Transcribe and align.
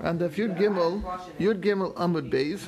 And 0.00 0.20
if 0.22 0.36
Yud 0.36 0.58
Gimel, 0.58 1.02
Yud 1.38 1.60
Gimel 1.60 1.94
Amud 1.94 2.30
Beis, 2.30 2.66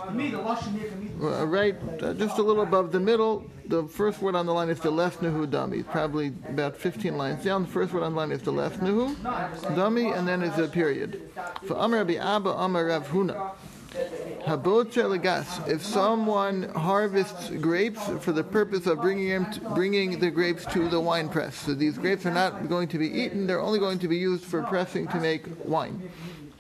uh, 1.23 1.47
right, 1.47 1.77
uh, 2.02 2.15
just 2.15 2.39
a 2.39 2.43
little 2.43 2.63
above 2.63 2.93
the 2.93 3.01
middle, 3.01 3.44
the 3.67 3.85
first 3.85 4.22
word 4.22 4.35
on 4.35 4.46
the 4.46 4.54
line 4.54 4.71
is 4.71 4.80
the 4.80 4.91
left 4.91 5.20
Nuhu 5.20 5.46
Dami. 5.46 5.86
Probably 5.86 6.32
about 6.48 6.76
15 6.76 7.16
lines 7.16 7.44
down. 7.44 7.62
The 7.62 7.68
first 7.68 7.92
word 7.92 8.02
on 8.02 8.12
the 8.12 8.18
line 8.18 8.32
is 8.32 8.42
the 8.42 8.52
left 8.52 8.80
Nuhu 8.80 9.14
Dami, 9.16 10.16
and 10.16 10.26
then 10.26 10.42
is 10.42 10.58
a 10.58 10.68
period. 10.68 11.30
For 11.64 11.74
Amar 11.74 12.00
Abba 12.00 12.50
Amar 12.50 12.86
Rav 12.86 13.08
Huna. 13.08 13.53
If 15.66 15.85
someone 15.85 16.62
harvests 16.71 17.50
grapes 17.50 18.07
for 18.21 18.32
the 18.32 18.45
purpose 18.45 18.87
of 18.87 19.00
bringing 19.00 19.50
to, 19.50 19.61
bringing 19.75 20.19
the 20.19 20.30
grapes 20.30 20.66
to 20.66 20.89
the 20.89 21.00
wine 21.00 21.29
press, 21.29 21.57
so 21.57 21.75
these 21.75 21.96
grapes 21.96 22.27
are 22.27 22.30
not 22.30 22.69
going 22.69 22.89
to 22.89 22.98
be 22.98 23.09
eaten; 23.09 23.46
they're 23.46 23.61
only 23.61 23.79
going 23.79 23.98
to 24.00 24.09
be 24.09 24.16
used 24.16 24.45
for 24.45 24.62
pressing 24.62 25.09
to 25.09 25.21
make 25.21 25.45
wine. 25.64 26.11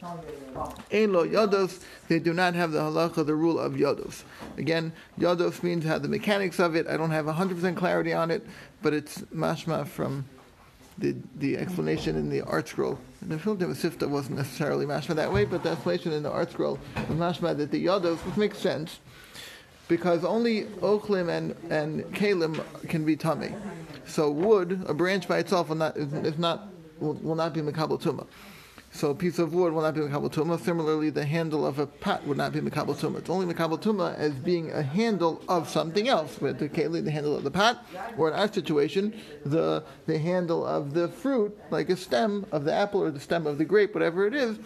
Elo 0.02 1.26
yodos, 1.26 1.82
they 2.06 2.18
do 2.20 2.32
not 2.32 2.54
have 2.54 2.70
the 2.70 2.78
halacha, 2.78 3.26
the 3.26 3.34
rule 3.34 3.58
of 3.58 3.72
yodos. 3.72 4.22
Again, 4.56 4.92
yodos 5.18 5.62
means 5.62 5.84
have 5.84 6.02
the 6.02 6.08
mechanics 6.08 6.60
of 6.60 6.76
it. 6.76 6.86
I 6.86 6.96
don't 6.96 7.10
have 7.10 7.26
100% 7.26 7.76
clarity 7.76 8.12
on 8.12 8.30
it, 8.30 8.46
but 8.80 8.94
it's 8.94 9.18
mashma 9.34 9.86
from 9.88 10.24
the, 10.98 11.16
the 11.36 11.56
explanation 11.56 12.16
in 12.16 12.30
the 12.30 12.42
ArtScroll. 12.42 12.98
And 13.20 13.30
the 13.30 13.38
Filter 13.38 13.66
Sifta 13.68 14.08
wasn't 14.08 14.36
necessarily 14.36 14.86
mashma 14.86 15.16
that 15.16 15.32
way, 15.32 15.44
but 15.44 15.62
the 15.62 15.70
explanation 15.70 16.12
in 16.12 16.22
the 16.22 16.30
ArtScroll 16.30 16.78
was 17.08 17.18
mashma 17.18 17.56
that 17.56 17.70
the 17.72 17.84
yodos, 17.84 18.18
which 18.18 18.36
makes 18.36 18.58
sense, 18.58 19.00
because 19.88 20.24
only 20.24 20.64
ochlim 20.80 21.28
and, 21.28 21.56
and 21.70 22.04
kalim 22.14 22.62
can 22.88 23.04
be 23.04 23.16
tummy. 23.16 23.52
So 24.06 24.30
wood, 24.30 24.84
a 24.86 24.94
branch 24.94 25.26
by 25.26 25.38
itself, 25.38 25.70
will 25.70 25.76
not, 25.76 25.96
is, 25.96 26.12
is 26.12 26.38
not, 26.38 26.68
will, 27.00 27.14
will 27.14 27.34
not 27.34 27.52
be 27.52 27.60
makabel 27.62 28.00
tumah. 28.00 28.26
So 28.90 29.10
a 29.10 29.14
piece 29.14 29.38
of 29.38 29.54
wood 29.54 29.72
will 29.72 29.82
not 29.82 29.94
be 29.94 30.00
Makabal 30.00 30.32
Tumah. 30.32 30.58
Similarly, 30.58 31.10
the 31.10 31.24
handle 31.24 31.66
of 31.66 31.78
a 31.78 31.86
pot 31.86 32.26
would 32.26 32.36
not 32.36 32.52
be 32.52 32.60
Makabal 32.60 32.98
Tumah. 32.98 33.18
It's 33.18 33.30
only 33.30 33.52
Makabal 33.52 33.80
Tumah 33.80 34.16
as 34.16 34.32
being 34.32 34.70
a 34.72 34.82
handle 34.82 35.42
of 35.48 35.68
something 35.68 36.08
else. 36.08 36.40
With 36.40 36.58
the 36.58 36.68
Keli, 36.68 37.04
the 37.04 37.10
handle 37.10 37.36
of 37.36 37.44
the 37.44 37.50
pot, 37.50 37.86
or 38.16 38.28
in 38.28 38.34
our 38.34 38.50
situation, 38.50 39.14
the, 39.44 39.84
the 40.06 40.18
handle 40.18 40.66
of 40.66 40.94
the 40.94 41.08
fruit, 41.08 41.56
like 41.70 41.90
a 41.90 41.96
stem 41.96 42.46
of 42.50 42.64
the 42.64 42.72
apple 42.72 43.02
or 43.02 43.10
the 43.10 43.20
stem 43.20 43.46
of 43.46 43.58
the 43.58 43.64
grape, 43.64 43.94
whatever 43.94 44.26
it 44.26 44.34
is, 44.34 44.58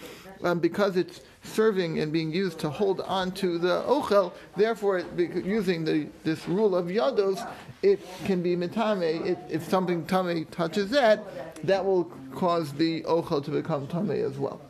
um, 0.42 0.58
because 0.58 0.96
it's 0.96 1.20
serving 1.42 2.00
and 2.00 2.12
being 2.12 2.32
used 2.32 2.58
to 2.60 2.70
hold 2.70 3.00
on 3.02 3.32
to 3.32 3.58
the 3.58 3.82
ochel, 3.82 4.32
therefore, 4.56 5.02
using 5.16 5.84
the, 5.84 6.08
this 6.24 6.46
rule 6.48 6.76
of 6.76 6.86
yados, 6.86 7.48
it 7.82 8.00
can 8.24 8.42
be 8.42 8.56
mitame. 8.56 9.36
if 9.50 9.68
something 9.68 10.06
tummy 10.06 10.44
touches 10.46 10.90
that, 10.90 11.56
that 11.64 11.84
will 11.84 12.04
cause 12.34 12.72
the 12.72 13.02
ochel 13.02 13.44
to 13.44 13.50
become 13.50 13.86
tummy 13.86 14.20
as 14.20 14.38
well. 14.38 14.60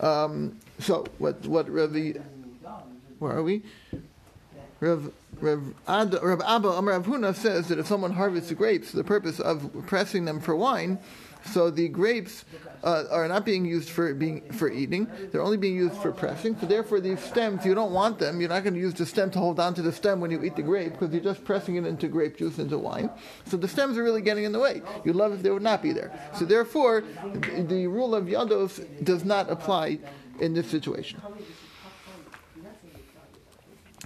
Um, 0.00 0.58
so, 0.78 1.04
what 1.18 1.44
what 1.46 1.68
where 1.68 3.32
are 3.32 3.42
we? 3.42 3.62
Rav 4.80 5.12
Rav, 5.40 5.74
Ad, 5.88 6.14
Abba 6.14 6.68
Amar 6.68 6.94
Rav 6.94 7.06
Huna 7.06 7.34
says 7.34 7.68
that 7.68 7.78
if 7.78 7.86
someone 7.86 8.12
harvests 8.12 8.52
grapes 8.52 8.92
the 8.92 9.04
purpose 9.04 9.40
of 9.40 9.70
pressing 9.86 10.24
them 10.24 10.40
for 10.40 10.54
wine, 10.54 10.98
so 11.44 11.70
the 11.70 11.88
grapes 11.88 12.44
uh, 12.82 13.04
are 13.10 13.28
not 13.28 13.44
being 13.44 13.64
used 13.64 13.90
for 13.90 14.14
being 14.14 14.50
for 14.52 14.70
eating; 14.70 15.08
they're 15.30 15.42
only 15.42 15.56
being 15.56 15.76
used 15.76 15.96
for 15.96 16.12
pressing. 16.12 16.56
So 16.58 16.66
therefore, 16.66 17.00
these 17.00 17.20
stems 17.20 17.64
you 17.64 17.74
don't 17.74 17.92
want 17.92 18.18
them. 18.18 18.40
You're 18.40 18.50
not 18.50 18.64
going 18.64 18.74
to 18.74 18.80
use 18.80 18.94
the 18.94 19.06
stem 19.06 19.30
to 19.32 19.38
hold 19.38 19.60
on 19.60 19.74
to 19.74 19.82
the 19.82 19.92
stem 19.92 20.20
when 20.20 20.30
you 20.30 20.42
eat 20.42 20.56
the 20.56 20.62
grape 20.62 20.92
because 20.92 21.12
you're 21.12 21.22
just 21.22 21.44
pressing 21.44 21.76
it 21.76 21.86
into 21.86 22.08
grape 22.08 22.36
juice 22.36 22.58
into 22.58 22.78
wine. 22.78 23.10
So 23.46 23.56
the 23.56 23.68
stems 23.68 23.96
are 23.98 24.02
really 24.02 24.22
getting 24.22 24.44
in 24.44 24.52
the 24.52 24.58
way. 24.58 24.82
You'd 25.04 25.16
love 25.16 25.32
if 25.32 25.42
they 25.42 25.50
would 25.50 25.62
not 25.62 25.82
be 25.82 25.92
there. 25.92 26.12
So 26.34 26.44
therefore, 26.44 27.02
the 27.32 27.86
rule 27.86 28.14
of 28.14 28.24
yados 28.24 29.04
does 29.04 29.24
not 29.24 29.50
apply 29.50 29.98
in 30.40 30.54
this 30.54 30.68
situation. 30.68 31.20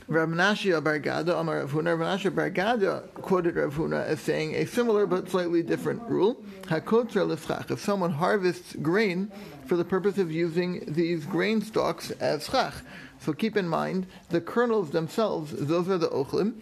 Rav 0.08 0.28
Menashe 0.28 0.83
Bar 0.83 0.98
Gada, 0.98 1.39
Amar 1.39 1.61
Rav 1.61 1.72
Huna, 1.72 1.98
Rav 1.98 2.34
Bar 2.34 2.50
Gada 2.50 3.05
quoted 3.14 3.57
Rav 3.57 3.74
Huna 3.74 4.05
as 4.05 4.20
saying 4.20 4.55
a 4.55 4.67
similar 4.67 5.07
but 5.07 5.30
slightly 5.30 5.63
different 5.63 6.02
rule. 6.02 6.42
Hakotra 6.63 7.27
l'schach. 7.27 7.70
If 7.70 7.80
someone 7.80 8.13
harvests 8.13 8.74
grain 8.83 9.30
for 9.67 9.77
the 9.77 9.85
purpose 9.85 10.18
of 10.18 10.33
using 10.33 10.85
these 10.89 11.24
grain 11.24 11.63
stalks 11.63 12.11
as 12.13 12.46
schach. 12.46 12.74
So 13.20 13.33
keep 13.33 13.57
in 13.57 13.68
mind, 13.68 14.07
the 14.30 14.40
kernels 14.40 14.90
themselves, 14.90 15.52
those 15.52 15.89
are 15.89 15.98
the 15.98 16.08
ochlim. 16.08 16.55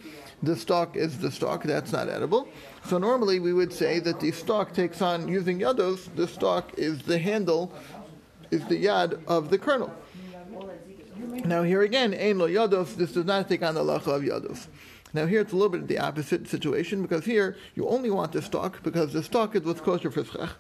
The 0.43 0.57
stalk 0.57 0.97
is 0.97 1.19
the 1.19 1.31
stalk, 1.31 1.62
that's 1.62 1.93
not 1.93 2.09
edible. 2.09 2.49
So 2.87 2.99
normally 2.99 3.41
we 3.41 3.53
would 3.53 3.72
say 3.72 3.99
that 4.01 4.21
the 4.21 4.33
stalk 4.33 4.75
takes 4.75 5.01
on, 5.01 5.28
using 5.28 5.59
yados, 5.61 6.15
the 6.17 6.28
stalk 6.28 6.72
is 6.78 7.03
the 7.03 7.19
handle, 7.19 7.72
is 8.51 8.65
the 8.67 8.84
yad 8.84 9.25
of 9.27 9.51
the 9.51 9.59
kernel. 9.59 9.93
Now 11.45 11.63
here 11.63 11.83
again, 11.83 12.15
Ein 12.15 12.39
lo 12.39 12.49
yados, 12.49 12.97
this 12.97 13.13
does 13.13 13.25
not 13.25 13.49
take 13.49 13.63
on 13.63 13.75
the 13.75 13.83
lacha 13.83 14.09
of 14.09 14.23
yados. 14.23 14.67
Now 15.13 15.27
here 15.27 15.41
it's 15.41 15.53
a 15.53 15.57
little 15.57 15.71
bit 15.71 15.89
the 15.89 15.99
opposite 15.99 16.49
situation 16.49 17.03
because 17.03 17.25
here 17.25 17.57
you 17.75 17.89
only 17.89 18.11
want 18.11 18.33
the 18.33 18.43
stalk 18.43 18.83
because 18.83 19.13
the 19.13 19.23
stalk 19.23 19.57
is 19.57 19.63
what's 19.63 19.81
kosher 19.81 20.11
for 20.11 20.25
schach. 20.25 20.51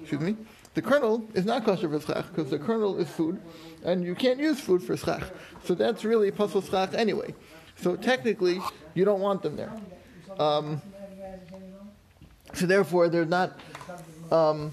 Excuse 0.00 0.20
me. 0.20 0.36
The 0.74 0.82
kernel 0.82 1.28
is 1.34 1.44
not 1.44 1.64
kosher 1.64 1.88
for 1.88 2.00
schach 2.00 2.26
because 2.28 2.50
the 2.50 2.58
kernel 2.58 2.98
is 2.98 3.08
food 3.08 3.40
and 3.84 4.04
you 4.04 4.14
can't 4.14 4.40
use 4.40 4.60
food 4.60 4.82
for 4.82 4.96
schach. 4.96 5.22
So 5.64 5.74
that's 5.74 6.04
really 6.04 6.30
pasul 6.30 6.62
schach 6.62 6.94
anyway. 6.94 7.34
So 7.76 7.96
technically 7.96 8.60
you 8.94 9.04
don't 9.04 9.20
want 9.20 9.42
them 9.42 9.56
there. 9.56 9.72
Um, 10.38 10.80
so 12.54 12.66
therefore 12.66 13.08
they're 13.08 13.24
not, 13.24 13.58
um, 14.30 14.72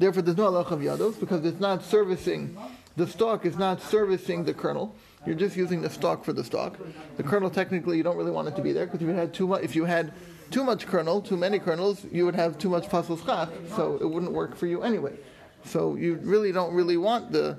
therefore 0.00 0.22
there's 0.22 0.36
no 0.36 0.50
halacha 0.50 0.72
of 0.72 0.80
yados 0.80 1.20
because 1.20 1.44
it's 1.44 1.60
not 1.60 1.84
servicing 1.84 2.56
the 2.96 3.06
stalk 3.06 3.46
is 3.46 3.56
not 3.56 3.80
servicing 3.80 4.44
the 4.44 4.52
kernel. 4.52 4.94
You're 5.24 5.36
just 5.36 5.56
using 5.56 5.80
the 5.80 5.90
stalk 5.90 6.24
for 6.24 6.32
the 6.32 6.42
stalk. 6.44 6.76
The 7.16 7.22
kernel, 7.22 7.48
technically, 7.48 7.96
you 7.96 8.02
don't 8.02 8.16
really 8.16 8.30
want 8.30 8.48
it 8.48 8.56
to 8.56 8.62
be 8.62 8.72
there 8.72 8.86
because 8.86 9.00
if 9.00 9.08
you 9.08 9.14
had 9.14 9.32
too 9.32 9.46
much, 9.46 9.62
if 9.62 9.76
you 9.76 9.84
had 9.84 10.12
too 10.50 10.64
much 10.64 10.86
kernel, 10.86 11.20
too 11.20 11.36
many 11.36 11.58
kernels, 11.58 12.04
you 12.10 12.24
would 12.24 12.34
have 12.34 12.58
too 12.58 12.68
much 12.68 12.88
pasal 12.88 13.16
schach, 13.24 13.50
so 13.76 13.96
it 14.00 14.04
wouldn't 14.04 14.32
work 14.32 14.56
for 14.56 14.66
you 14.66 14.82
anyway. 14.82 15.16
So 15.64 15.94
you 15.94 16.14
really 16.22 16.52
don't 16.52 16.74
really 16.74 16.96
want 16.96 17.32
the 17.32 17.58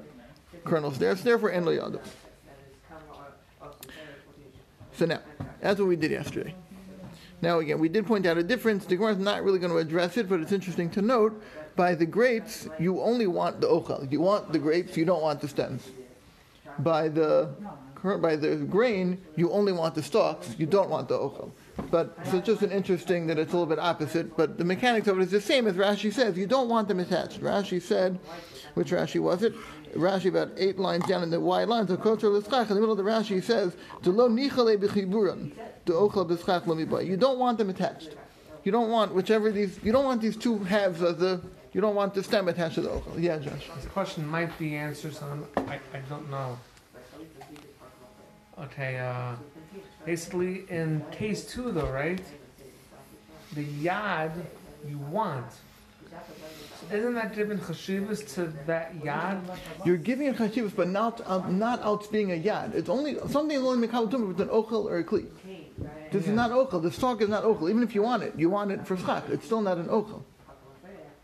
kernels 0.66 1.00
there. 1.00 1.16
So 1.16 1.24
therefore, 1.24 1.52
en 1.52 1.66
lo 1.66 2.00
So 4.94 5.06
now, 5.06 5.22
that's 5.62 5.80
what 5.80 5.88
we 5.88 5.96
did 5.96 6.12
yesterday. 6.12 6.54
Now 7.42 7.60
again, 7.60 7.80
we 7.80 7.90
did 7.90 8.06
point 8.06 8.26
out 8.26 8.38
a 8.38 8.44
difference. 8.44 8.86
The 8.86 8.96
Gemara 8.96 9.14
is 9.14 9.18
not 9.18 9.44
really 9.44 9.60
going 9.60 9.72
to 9.72 9.80
address 9.80 10.18
it, 10.18 10.30
but 10.30 10.40
it's 10.40 10.52
interesting 10.52 10.90
to 10.92 11.02
note 11.02 11.42
by 11.76 11.96
the 11.96 12.06
grapes, 12.06 12.68
you 12.80 13.02
only 13.02 13.28
want 13.28 13.62
the 13.62 13.68
ochel. 13.68 14.12
You 14.12 14.22
want 14.22 14.52
the 14.52 14.60
grapes, 14.60 14.98
you 14.98 15.06
don't 15.06 15.22
want 15.22 15.42
the 15.42 15.48
stems. 15.48 15.90
By 16.80 17.08
the 17.08 17.50
by 18.04 18.36
the 18.36 18.56
grain, 18.56 19.22
you 19.36 19.52
only 19.52 19.72
want 19.72 19.94
the 19.94 20.02
stalks, 20.02 20.56
you 20.58 20.66
don't 20.66 20.90
want 20.90 21.08
the 21.08 21.18
ochel. 21.18 21.52
But 21.92 22.18
so 22.26 22.38
it's 22.38 22.48
just 22.48 22.64
an 22.64 22.72
interesting 22.72 23.28
that 23.28 23.38
it's 23.38 23.54
a 23.54 23.56
little 23.56 23.68
bit 23.68 23.78
opposite, 23.78 24.36
but 24.36 24.58
the 24.58 24.66
mechanics 24.66 25.08
of 25.08 25.20
it 25.20 25.24
is 25.24 25.32
the 25.32 25.42
same 25.42 25.68
as 25.68 25.76
Rashi 25.76 26.12
says. 26.12 26.36
You 26.36 26.48
don't 26.48 26.68
want 26.68 26.88
them 26.88 27.00
attached. 27.00 27.42
Rashi 27.42 27.80
said, 27.82 28.20
which 28.74 28.90
Rashi 28.92 29.20
was 29.22 29.44
it? 29.44 29.54
Rashi 29.96 30.28
about 30.28 30.52
eight 30.58 30.80
lines 30.80 31.06
down 31.06 31.24
in 31.24 31.30
the 31.30 31.40
wide 31.40 31.68
lines 31.68 31.92
of 31.92 32.00
Kotra 32.00 32.32
L'schach, 32.32 32.70
in 32.70 32.76
the 32.76 32.82
middle 32.82 32.92
of 32.92 32.98
the 32.98 33.04
Rashi 33.04 33.44
says, 33.44 33.76
lo 34.06 34.30
nichale 34.30 34.78
b'chiburan, 34.78 35.52
ochel 35.86 37.08
You 37.08 37.18
don't 37.18 37.40
want 37.40 37.58
them 37.58 37.70
attached. 37.70 38.16
You 38.64 38.72
don't 38.72 38.90
want 38.90 39.14
whichever 39.14 39.52
these, 39.52 39.80
you 39.84 39.92
don't 39.92 40.06
want 40.06 40.22
these 40.22 40.38
two 40.38 40.60
halves 40.60 41.02
of 41.02 41.20
the 41.20 41.42
you 41.74 41.80
don't 41.80 41.96
want 41.96 42.14
the 42.14 42.22
stem 42.22 42.50
attached 42.50 42.76
to 42.76 42.82
the 42.82 42.90
ochel. 42.90 43.22
Yeah, 43.22 43.38
Josh. 43.38 43.70
This 43.76 43.86
question 43.86 44.28
might 44.28 44.58
be 44.60 44.76
answered, 44.76 45.16
so 45.16 45.48
I, 45.56 45.80
I 45.94 46.00
don't 46.10 46.30
know. 46.30 46.58
Okay, 48.60 49.00
uh, 49.00 49.36
basically 50.06 50.66
in 50.70 51.04
case 51.12 51.46
two 51.46 51.72
though, 51.72 51.90
right? 51.90 52.22
The 53.54 53.66
yad 53.66 54.32
you 54.88 54.98
want. 54.98 55.46
So 56.90 56.96
isn't 56.96 57.14
that 57.14 57.36
giving 57.36 57.60
chashivas 57.60 58.34
to 58.36 58.54
that 58.66 59.00
yad? 59.02 59.42
You're 59.86 59.98
giving 59.98 60.28
a 60.30 60.34
chashivas, 60.34 60.76
but 60.76 60.88
not 60.88 61.22
um, 61.26 61.60
not 61.60 61.82
out 61.84 62.12
being 62.12 62.32
a 62.32 62.36
yad. 62.36 62.74
It's 62.74 62.90
only 62.90 63.18
something 63.30 63.58
is 63.58 63.64
only 63.64 63.88
mekabel 63.88 64.28
with 64.28 64.42
an 64.42 64.50
ochel 64.50 64.86
or 64.86 64.98
a 64.98 65.04
kli. 65.04 65.28
This 66.12 66.28
is 66.28 66.34
not 66.34 66.52
ochel. 66.52 66.82
This 66.82 66.96
stalk 66.96 67.22
is 67.22 67.30
not 67.30 67.44
ochel. 67.44 67.70
Even 67.70 67.84
if 67.84 67.96
you 67.96 68.02
want 68.02 68.24
it, 68.24 68.34
you 68.38 68.50
want 68.50 68.72
it 68.72 68.86
for 68.86 68.98
schach. 68.98 69.30
It's 69.30 69.46
still 69.46 69.62
not 69.62 69.78
an 69.78 69.88
ochel. 69.88 70.24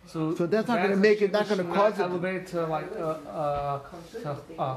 So, 0.05 0.33
so 0.35 0.47
that's 0.47 0.69
not 0.69 0.77
going 0.77 0.91
to 0.91 0.95
make 0.95 1.21
it, 1.21 1.33
not 1.33 1.49
going 1.49 1.57
to 1.57 1.73
cause 1.73 1.99
it. 1.99 2.03
Elevate 2.03 2.47
to 2.47 2.65
like 2.65 2.89
uh, 2.93 3.17
uh, 3.27 3.81
to 4.21 4.37
uh, 4.57 4.75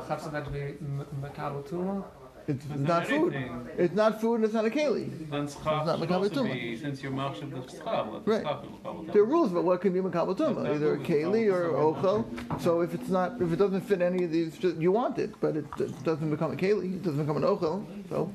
chafsa 2.54 2.86
that 2.86 3.08
be 3.08 3.14
mekabel 3.14 3.32
tuma. 3.32 3.68
It's 3.74 3.74
not 3.74 3.74
food. 3.74 3.74
It's 3.78 3.94
not 3.94 4.20
food 4.20 4.34
and 4.36 4.44
it's 4.44 4.54
not 4.54 4.64
a 4.64 4.70
keli. 4.70 5.30
Then 5.30 5.48
schach 5.48 5.98
should 5.98 6.12
also 6.12 6.44
be, 6.44 6.76
since 6.76 7.02
you're 7.02 7.12
machshav 7.12 7.50
the 7.50 7.62
schach, 7.70 8.26
right. 8.26 9.12
There 9.12 9.22
are 9.22 9.26
rules 9.26 9.52
about 9.52 9.64
what 9.64 9.80
can 9.80 9.92
be 9.92 10.00
makabel 10.00 10.36
tuma, 10.36 10.74
either 10.74 10.94
a 10.94 10.98
keli 10.98 11.52
or 11.52 11.70
ochel. 11.70 12.24
So 12.60 12.80
if 12.80 12.94
it's 12.94 13.08
not, 13.08 13.40
if 13.40 13.52
it 13.52 13.56
doesn't 13.56 13.82
fit 13.82 14.02
any 14.02 14.24
of 14.24 14.30
these, 14.30 14.62
you 14.62 14.92
want 14.92 15.18
it, 15.18 15.34
but 15.40 15.56
it, 15.56 15.66
it 15.78 16.02
doesn't 16.04 16.30
become 16.30 16.52
a 16.52 16.56
keli, 16.56 16.96
it 16.96 17.02
doesn't 17.02 17.20
become 17.20 17.36
an 17.36 17.44
ochel. 17.44 17.84
So. 18.08 18.32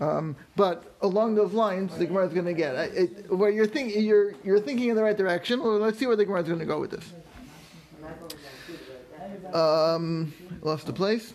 Um, 0.00 0.36
but 0.56 0.96
along 1.02 1.34
those 1.36 1.52
lines, 1.52 1.96
the 1.96 2.06
Gemara 2.06 2.26
is 2.26 2.32
going 2.32 2.46
to 2.46 2.54
get 2.54 2.74
it, 2.74 3.30
where 3.30 3.50
you're 3.50 3.66
thinking 3.66 4.02
you're 4.02 4.34
you're 4.42 4.58
thinking 4.58 4.88
in 4.88 4.96
the 4.96 5.02
right 5.02 5.16
direction. 5.16 5.62
Well, 5.62 5.78
let's 5.78 5.98
see 5.98 6.06
where 6.06 6.16
the 6.16 6.24
Gemara 6.24 6.40
is 6.40 6.48
going 6.48 6.58
to 6.58 6.64
go 6.64 6.80
with 6.80 6.90
this. 6.90 7.12
Um, 9.54 10.32
lost 10.62 10.86
the 10.86 10.92
place. 10.92 11.34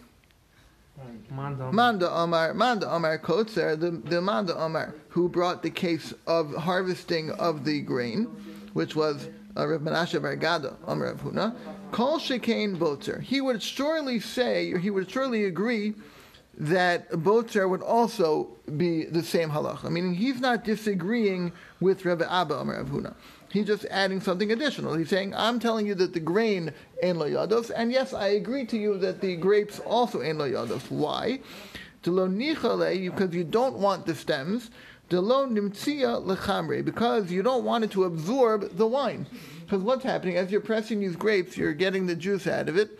Manda. 1.29 2.11
Amar, 2.11 2.53
Manda 2.53 2.93
Amar 2.93 3.19
Kotzer, 3.19 3.79
the, 3.79 3.91
the 3.91 4.21
Manda 4.21 4.57
Amar, 4.57 4.95
who 5.09 5.29
brought 5.29 5.61
the 5.61 5.69
case 5.69 6.13
of 6.25 6.53
harvesting 6.55 7.31
of 7.31 7.65
the 7.65 7.81
grain, 7.81 8.25
which 8.73 8.95
was 8.95 9.29
uh, 9.55 9.67
Rav 9.67 9.81
Menashe 9.81 10.21
Bar 10.21 10.35
Gada, 10.35 10.75
Amar 10.87 11.07
Rav 11.07 11.21
Huna, 11.21 11.55
Kol 11.91 12.19
Shekain 12.19 12.77
Botzer. 12.77 13.21
He 13.21 13.41
would 13.41 13.61
surely 13.61 14.19
say, 14.19 14.77
he 14.79 14.89
would 14.89 15.09
surely 15.09 15.45
agree, 15.45 15.93
that 16.57 17.11
Botzer 17.11 17.69
would 17.69 17.83
also 17.83 18.49
be 18.77 19.05
the 19.05 19.21
same 19.21 19.49
halacha. 19.49 19.89
Meaning 19.91 20.15
he's 20.15 20.39
not 20.39 20.63
disagreeing 20.63 21.51
with 21.79 22.03
Rav 22.03 22.21
Abba 22.21 22.55
Amar 22.55 22.83
Huna. 22.83 23.13
He's 23.49 23.67
just 23.67 23.85
adding 23.85 24.19
something 24.19 24.51
additional. 24.51 24.95
He's 24.95 25.09
saying, 25.09 25.33
I'm 25.35 25.59
telling 25.59 25.87
you 25.87 25.95
that 25.95 26.13
the 26.13 26.19
grain 26.19 26.73
in 27.01 27.17
lo 27.17 27.29
yados, 27.29 27.71
and 27.75 27.91
yes, 27.91 28.13
I 28.13 28.29
agree 28.29 28.65
to 28.65 28.77
you 28.77 28.97
that 28.97 29.21
the 29.21 29.35
grapes 29.35 29.79
also 29.79 30.21
in 30.21 30.37
lo 30.37 30.49
yados. 30.49 30.89
Why? 30.89 31.39
Because 32.01 33.33
you 33.33 33.43
don't 33.43 33.77
want 33.77 34.05
the 34.05 34.15
stems. 34.15 34.69
to 35.09 35.21
lo 35.21 35.47
nihale 35.47 36.85
Because 36.85 37.31
you 37.31 37.43
don't 37.43 37.63
want 37.63 37.83
it 37.83 37.91
to 37.91 38.03
absorb 38.05 38.77
the 38.77 38.87
wine. 38.87 39.27
Because 39.61 39.81
what's 39.81 40.03
happening, 40.03 40.37
as 40.37 40.51
you're 40.51 40.61
pressing 40.61 40.99
these 40.99 41.15
grapes, 41.15 41.57
you're 41.57 41.73
getting 41.73 42.07
the 42.07 42.15
juice 42.15 42.47
out 42.47 42.69
of 42.69 42.77
it. 42.77 42.99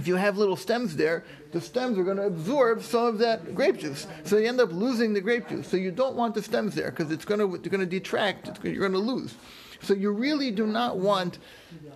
If 0.00 0.08
you 0.08 0.16
have 0.16 0.38
little 0.38 0.56
stems 0.56 0.96
there, 0.96 1.24
the 1.52 1.60
stems 1.60 1.98
are 1.98 2.04
going 2.04 2.16
to 2.16 2.22
absorb 2.22 2.82
some 2.82 3.04
of 3.04 3.18
that 3.18 3.54
grape 3.54 3.76
juice. 3.76 4.06
So 4.24 4.38
you 4.38 4.48
end 4.48 4.58
up 4.58 4.72
losing 4.72 5.12
the 5.12 5.20
grape 5.20 5.46
juice. 5.46 5.68
So 5.68 5.76
you 5.76 5.90
don't 5.90 6.16
want 6.16 6.34
the 6.34 6.42
stems 6.42 6.74
there 6.74 6.88
because 6.90 7.12
it's 7.12 7.26
going 7.26 7.38
to, 7.38 7.68
going 7.68 7.80
to 7.80 7.86
detract. 7.86 8.64
You're 8.64 8.88
going 8.88 8.92
to 8.92 8.98
lose. 8.98 9.34
So 9.82 9.92
you 9.92 10.10
really 10.10 10.52
do 10.52 10.66
not 10.66 10.96
want. 10.96 11.38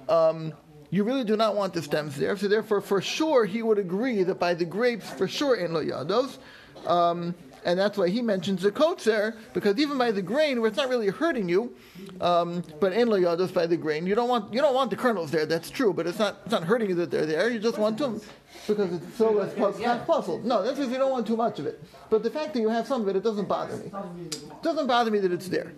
Um, 0.06 0.52
you 0.90 1.02
really 1.02 1.24
do 1.24 1.34
not 1.34 1.56
want 1.56 1.72
the 1.72 1.80
stems 1.80 2.14
there. 2.16 2.36
So 2.36 2.46
therefore, 2.46 2.82
for 2.82 3.00
sure, 3.00 3.46
he 3.46 3.62
would 3.62 3.78
agree 3.78 4.22
that 4.24 4.38
by 4.38 4.52
the 4.52 4.66
grapes, 4.66 5.08
for 5.08 5.26
sure, 5.26 5.56
in 5.56 5.72
lo 5.72 5.82
yados. 5.82 6.36
Um, 6.86 7.34
and 7.64 7.78
that's 7.78 7.96
why 7.96 8.08
he 8.08 8.20
mentions 8.22 8.62
the 8.62 8.70
kotzer, 8.70 9.36
because 9.52 9.78
even 9.78 9.98
by 9.98 10.10
the 10.10 10.22
grain, 10.22 10.60
where 10.60 10.68
it's 10.68 10.76
not 10.76 10.88
really 10.88 11.08
hurting 11.08 11.48
you, 11.48 11.74
um, 12.20 12.62
but 12.80 12.92
in 12.92 13.08
lo 13.08 13.18
yados 13.18 13.52
by 13.52 13.66
the 13.66 13.76
grain, 13.76 14.06
you 14.06 14.14
don't 14.14 14.28
want 14.28 14.52
you 14.52 14.60
don't 14.60 14.74
want 14.74 14.90
the 14.90 14.96
kernels 14.96 15.30
there. 15.30 15.46
That's 15.46 15.70
true, 15.70 15.92
but 15.92 16.06
it's 16.06 16.18
not 16.18 16.38
it's 16.44 16.52
not 16.52 16.64
hurting 16.64 16.88
you 16.90 16.94
that 16.96 17.10
they're 17.10 17.26
there. 17.26 17.50
You 17.50 17.58
just 17.58 17.78
want 17.78 17.98
them 17.98 18.20
because 18.66 18.92
it's 18.92 19.16
so 19.16 19.30
less 19.30 19.56
not 19.78 20.06
pasul. 20.06 20.40
No, 20.40 20.62
that's 20.62 20.76
because 20.78 20.92
you 20.92 20.98
don't 20.98 21.10
want 21.10 21.26
too 21.26 21.36
much 21.36 21.58
of 21.58 21.66
it. 21.66 21.82
But 22.10 22.22
the 22.22 22.30
fact 22.30 22.54
that 22.54 22.60
you 22.60 22.68
have 22.68 22.86
some 22.86 23.02
of 23.02 23.08
it, 23.08 23.16
it 23.16 23.22
doesn't 23.22 23.48
bother 23.48 23.76
me. 23.76 23.90
It 24.30 24.62
doesn't 24.62 24.86
bother 24.86 25.10
me 25.10 25.18
that 25.20 25.32
it's 25.32 25.48
there. 25.48 25.72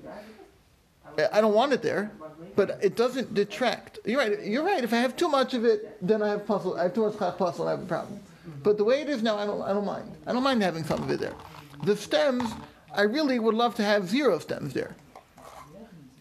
I 1.32 1.41
don't 1.41 1.55
want 1.55 1.73
it 1.73 1.82
there, 1.82 2.12
but 2.56 2.79
it 2.82 2.94
doesn't 2.94 3.32
detract. 3.32 3.99
You're 4.05 4.19
right. 4.19 4.44
You're 4.44 4.65
right. 4.65 4.85
If 4.85 4.93
I 4.93 4.99
have 4.99 5.17
too 5.17 5.29
much 5.29 5.55
of 5.55 5.65
it, 5.65 5.97
then 6.06 6.23
I 6.23 6.29
have 6.29 6.47
pasul. 6.47 6.77
I 6.79 6.85
have 6.85 6.94
too 6.94 7.06
much 7.06 7.17
pasul. 7.17 7.67
I 7.67 7.71
have 7.71 7.82
a 7.82 7.87
problem. 7.87 8.21
But 8.62 8.77
the 8.77 8.85
way 8.85 9.00
it 9.00 9.09
is 9.09 9.23
now, 9.23 9.37
I 9.39 9.47
don't. 9.47 9.62
I 9.62 9.73
don't 9.73 9.87
mind. 9.87 10.15
I 10.27 10.32
don't 10.32 10.43
mind 10.43 10.62
having 10.62 10.85
some 10.85 11.03
of 11.03 11.11
it 11.11 11.21
there. 11.21 11.35
The 11.84 11.96
stems, 11.96 12.50
I 12.94 13.02
really 13.02 13.38
would 13.38 13.55
love 13.55 13.75
to 13.76 13.84
have 13.84 14.08
zero 14.08 14.38
stems 14.38 14.73
there. 14.73 14.96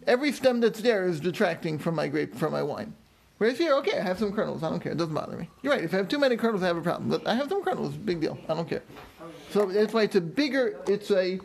Every 0.08 0.32
stem 0.32 0.60
that's 0.60 0.82
there 0.82 1.08
is 1.08 1.20
detracting 1.20 1.80
from 1.80 1.96
my 1.96 2.08
grape, 2.08 2.36
from 2.36 2.52
my 2.52 2.62
wine. 2.62 2.94
Whereas 3.38 3.58
here, 3.58 3.74
okay, 3.76 4.00
I 4.00 4.02
have 4.02 4.20
some 4.20 4.32
kernels. 4.32 4.64
I 4.64 4.70
don't 4.70 4.80
care. 4.80 4.94
It 4.94 4.98
doesn't 4.98 5.14
bother 5.14 5.36
me. 5.36 5.50
You're 5.62 5.74
right. 5.74 5.84
If 5.84 5.94
I 5.94 5.98
have 5.98 6.08
too 6.08 6.20
many 6.20 6.38
kernels, 6.38 6.64
I 6.64 6.68
have 6.68 6.78
a 6.78 6.82
problem. 6.82 7.10
But 7.10 7.28
I 7.28 7.36
have 7.36 7.50
some 7.50 7.64
kernels. 7.64 7.94
Big 7.94 8.22
deal. 8.22 8.38
I 8.48 8.54
don't 8.54 8.70
care. 8.70 8.84
So 9.52 9.66
that's 9.66 9.94
why 9.94 10.04
it's 10.04 10.16
a 10.16 10.22
bigger. 10.22 10.80
It's 10.88 11.12
a. 11.12 11.40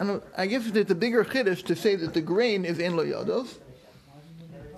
I, 0.00 0.04
don't, 0.04 0.24
I 0.36 0.46
guess 0.46 0.66
it's 0.66 0.90
a 0.90 0.94
bigger 0.94 1.24
chiddush 1.24 1.64
to 1.66 1.76
say 1.76 1.94
that 1.96 2.14
the 2.14 2.20
grain 2.20 2.64
is 2.64 2.78
in 2.78 2.96
lo 2.96 3.04
yodos. 3.04 3.58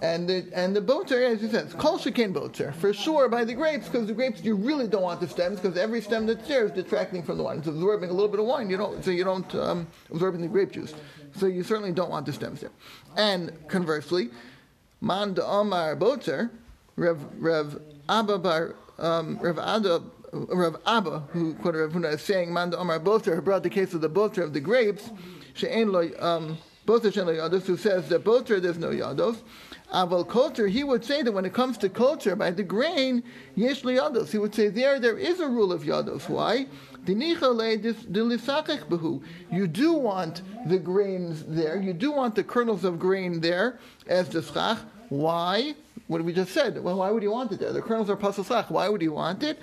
And 0.03 0.29
the, 0.29 0.45
and 0.53 0.75
the 0.75 0.81
boatser, 0.81 1.25
as 1.25 1.41
he 1.41 1.49
says, 1.49 1.73
kol 1.75 1.97
shekain 1.97 2.35
boatser, 2.35 2.75
for 2.75 2.93
sure 2.93 3.29
by 3.29 3.45
the 3.45 3.55
grapes, 3.55 3.87
because 3.87 4.09
the 4.09 4.13
grapes 4.13 4.43
you 4.43 4.57
really 4.57 4.89
don't 4.89 5.03
want 5.03 5.21
the 5.21 5.29
stems, 5.29 5.61
because 5.61 5.79
every 5.79 6.01
stem 6.01 6.27
that's 6.27 6.47
there 6.49 6.65
is 6.65 6.73
detracting 6.73 7.23
from 7.23 7.39
the 7.39 7.45
wine. 7.45 7.59
It's 7.59 7.69
absorbing 7.69 8.11
a 8.11 8.13
little 8.13 8.29
bit 8.29 8.41
of 8.41 8.47
wine, 8.47 8.69
you 8.69 8.77
don't, 8.77 9.05
so 9.05 9.13
you 9.13 9.23
don't 9.23 9.55
um, 9.55 9.87
absorbing 10.11 10.41
the 10.41 10.49
grape 10.49 10.73
juice. 10.73 10.93
So 11.37 11.47
you 11.47 11.63
certainly 11.63 11.93
don't 11.93 12.11
want 12.11 12.27
the 12.27 12.33
stems 12.33 12.63
there. 12.63 12.73
And 13.17 13.53
conversely, 13.69 14.31
man 15.01 15.35
de 15.35 15.47
omar 15.47 15.95
boatser, 15.95 16.51
Rev 16.97 17.19
Rev 17.39 17.81
Abba 18.09 18.39
bar 18.39 18.75
um, 18.99 19.39
Rev 19.41 19.59
Ada 19.59 20.03
Rav 20.33 20.77
Abba, 20.85 21.21
who 21.31 21.55
quoted 21.55 21.79
Rav 21.79 21.93
Huna, 21.93 22.15
is 22.15 22.23
saying, 22.23 22.53
Man 22.53 22.75
Omar 22.75 22.99
Boter, 22.99 23.35
who 23.35 23.43
brought 23.43 23.63
the 23.63 23.71
case 23.71 23.93
of 23.93 24.01
the 24.01 24.09
Boter 24.09 24.43
of 24.43 24.55
the 24.55 24.61
grapes, 24.61 25.11
She'en 25.53 25.93
lo, 25.93 26.09
um, 26.19 26.57
Boter 26.87 27.13
She'en 27.13 27.27
lo 27.27 27.35
Yados, 27.35 27.67
who 27.67 27.77
says 27.77 28.09
that 28.09 28.25
Boter 28.25 28.59
there's 28.61 28.79
no 28.79 28.89
Yados. 28.89 29.37
Aval 29.93 30.27
Koter, 30.27 30.69
he 30.69 30.85
would 30.85 31.05
say 31.05 31.23
that 31.23 31.33
when 31.33 31.45
it 31.45 31.53
comes 31.53 31.77
to 31.79 31.89
culture, 31.89 32.35
by 32.35 32.51
the 32.51 32.63
grain, 32.63 33.23
Yesh 33.55 33.83
Yados. 33.83 34.31
He 34.31 34.39
would 34.39 34.55
say 34.55 34.69
there, 34.69 34.99
there 34.99 35.19
is 35.19 35.41
a 35.41 35.49
rule 35.49 35.71
of 35.73 35.83
Yados. 35.83 36.29
Why? 36.29 36.67
You 37.07 37.15
do 39.67 39.93
want 39.93 40.43
the 40.69 40.79
grains 40.79 41.45
there, 41.47 41.77
you 41.83 41.93
do 41.93 42.13
want 42.13 42.35
the 42.35 42.45
kernels 42.45 42.85
of 42.85 42.99
grain 42.99 43.41
there 43.41 43.79
as 44.07 44.29
the 44.31 44.43
schach. 44.43 44.79
Why? 45.09 45.75
What 46.07 46.25
we 46.25 46.33
just 46.33 46.53
said. 46.53 46.83
Well, 46.83 46.99
why 46.99 47.11
would 47.11 47.23
he 47.23 47.29
want 47.29 47.53
it 47.53 47.61
there? 47.61 47.73
The 47.73 47.83
kernels 47.83 48.09
are 48.09 48.17
pasalsach. 48.17 48.71
Why 48.71 48.89
would 48.89 49.03
he 49.03 49.09
want 49.09 49.43
it? 49.43 49.59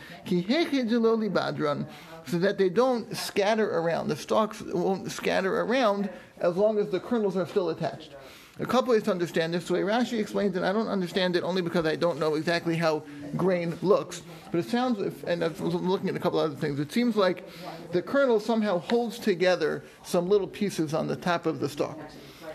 So 2.26 2.38
that 2.38 2.58
they 2.58 2.70
don't 2.70 3.18
scatter 3.18 3.78
around. 3.78 4.08
The 4.10 4.16
stalks 4.16 4.62
won't 4.62 5.12
scatter 5.12 5.62
around 5.62 6.10
as 6.40 6.56
long 6.56 6.78
as 6.78 6.90
the 6.90 7.00
kernels 7.00 7.36
are 7.36 7.48
still 7.48 7.70
attached. 7.70 8.16
A 8.62 8.66
couple 8.66 8.92
ways 8.92 9.04
to 9.04 9.12
understand 9.12 9.54
this. 9.54 9.72
Way 9.72 9.82
Rashi 9.82 10.20
explains 10.20 10.58
it, 10.58 10.64
I 10.64 10.74
don't 10.74 10.90
understand 10.90 11.38
it 11.38 11.44
only 11.44 11.62
because 11.62 11.86
I 11.86 11.96
don't 11.96 12.20
know 12.20 12.36
exactly 12.36 12.76
how 12.76 13.04
grain 13.38 13.78
looks. 13.82 14.22
But 14.52 14.60
it 14.60 14.66
sounds, 14.66 15.24
and 15.24 15.44
I 15.44 15.48
was 15.48 15.76
looking 15.76 16.10
at 16.10 16.16
a 16.16 16.20
couple 16.20 16.40
other 16.40 16.56
things, 16.56 16.80
it 16.80 16.92
seems 16.92 17.16
like 17.16 17.48
the 17.92 18.02
kernel 18.02 18.40
somehow 18.40 18.80
holds 18.80 19.18
together 19.18 19.84
some 20.04 20.28
little 20.28 20.48
pieces 20.48 20.94
on 20.94 21.08
the 21.08 21.16
top 21.16 21.46
of 21.46 21.62
the 21.62 21.70
stalk. 21.70 21.98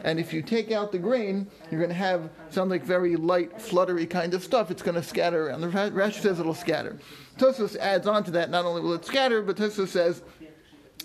And 0.05 0.21
if 0.21 0.35
you 0.35 0.43
take 0.43 0.71
out 0.71 0.93
the 0.93 0.99
grain, 0.99 1.47
you're 1.71 1.81
going 1.81 1.89
to 1.89 1.97
have 1.97 2.29
sound 2.51 2.69
like 2.69 2.85
very 2.85 3.17
light, 3.17 3.61
fluttery 3.61 4.05
kind 4.05 4.35
of 4.35 4.45
stuff. 4.45 4.71
It's 4.71 4.83
going 4.83 4.97
to 4.97 5.03
scatter 5.03 5.49
around. 5.49 5.62
The 5.62 5.69
Rashi 5.69 6.21
says 6.21 6.39
it'll 6.39 6.53
scatter. 6.53 6.99
Tosfos 7.39 7.77
adds 7.77 8.06
on 8.06 8.23
to 8.25 8.31
that. 8.33 8.51
Not 8.51 8.67
only 8.67 8.83
will 8.83 8.93
it 8.93 9.06
scatter, 9.06 9.41
but 9.41 9.56
Tosfos 9.56 9.89
says 9.89 10.23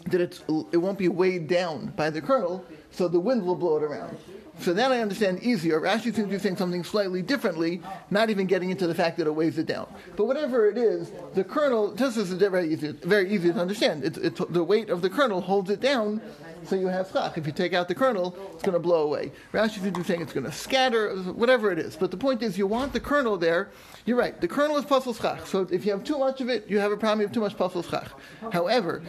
that 0.07 0.22
it's, 0.22 0.44
it 0.72 0.78
won't 0.78 0.98
be 0.98 1.07
weighed 1.07 1.48
down 1.48 1.88
by 1.96 2.10
the 2.10 2.22
kernel, 2.22 2.66
so 2.92 3.07
the 3.07 3.19
wind 3.19 3.46
will 3.46 3.56
blow 3.56 3.78
it 3.78 3.84
around. 3.84 4.18
So 4.60 4.74
then 4.74 4.92
I 4.92 5.00
understand 5.00 5.42
easier. 5.42 5.80
Rashi 5.80 6.04
seems 6.04 6.18
to 6.18 6.28
be 6.28 6.38
saying 6.38 6.57
something 6.57 6.84
slightly 6.84 7.22
differently, 7.22 7.81
not 8.10 8.30
even 8.30 8.46
getting 8.46 8.72
into 8.72 8.88
the 8.88 8.96
fact 8.96 9.18
that 9.18 9.28
it 9.28 9.31
weighs 9.31 9.57
it 9.57 9.66
down. 9.66 9.88
But 10.18 10.25
whatever 10.25 10.70
it 10.70 10.77
is, 10.77 11.12
the 11.34 11.46
kernel, 11.46 11.91
this 11.91 12.18
is 12.18 12.34
very 12.34 12.74
easy, 12.74 12.91
very 12.91 13.32
easy 13.32 13.53
to 13.53 13.60
understand. 13.60 14.03
It's, 14.03 14.18
it's, 14.18 14.41
the 14.50 14.63
weight 14.63 14.89
of 14.89 15.01
the 15.01 15.10
kernel 15.10 15.39
holds 15.39 15.70
it 15.70 15.79
down, 15.79 16.22
so 16.65 16.75
you 16.75 16.88
have 16.88 17.10
schach. 17.10 17.38
If 17.38 17.48
you 17.48 17.53
take 17.53 17.74
out 17.74 17.88
the 17.88 17.96
kernel, 17.96 18.36
it's 18.53 18.63
going 18.63 18.74
to 18.74 18.79
blow 18.79 19.03
away. 19.03 19.32
Rashi 19.53 19.75
seems 19.75 19.86
to 19.86 19.91
be 19.91 20.03
saying 20.03 20.22
it's 20.22 20.34
going 20.34 20.46
to 20.46 20.51
scatter, 20.51 21.15
whatever 21.15 21.72
it 21.72 21.79
is. 21.79 21.96
But 21.96 22.12
the 22.12 22.18
point 22.18 22.44
is, 22.44 22.58
you 22.58 22.68
want 22.68 22.91
the 22.91 23.00
kernel 23.00 23.38
there. 23.38 23.70
You're 24.06 24.18
right. 24.18 24.39
The 24.41 24.48
kernel 24.48 24.75
is 24.75 24.84
pasal 24.84 25.20
schach. 25.20 25.46
So 25.48 25.68
if 25.72 25.86
you 25.86 25.94
have 25.94 26.03
too 26.03 26.18
much 26.18 26.41
of 26.41 26.50
it, 26.50 26.70
you 26.70 26.79
have 26.79 26.91
a 26.91 26.98
problem. 26.98 27.22
You 27.22 27.27
have 27.27 27.34
too 27.34 27.39
much 27.39 27.56
pasal 27.56 27.89
schach. 27.89 28.12
However, 28.51 29.01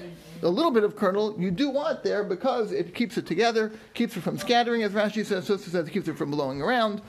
a 0.42 0.48
little 0.48 0.70
bit 0.70 0.84
of 0.84 0.96
kernel 0.96 1.34
you 1.38 1.50
do 1.50 1.68
want 1.70 2.02
there 2.02 2.24
because 2.24 2.72
it 2.72 2.94
keeps 2.94 3.16
it 3.18 3.26
together, 3.26 3.72
keeps 3.94 4.16
it 4.16 4.22
from 4.22 4.38
scattering, 4.38 4.82
as 4.82 4.92
Rashi 4.92 5.24
says. 5.24 5.48
Tosfos 5.48 5.70
says 5.70 5.88
it 5.88 5.90
keeps 5.90 6.08
it 6.08 6.16
from 6.16 6.30
blowing 6.30 6.62
around. 6.62 7.02